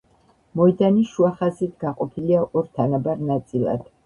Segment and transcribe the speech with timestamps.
[0.61, 3.87] მოედანი შუა ხაზით გაყოფილია ორ თანაბარ ნაწილად.